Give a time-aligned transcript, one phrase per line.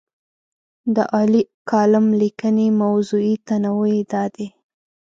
[0.95, 4.47] د عالي کالم لیکنې موضوعي تنوع یې دا دی.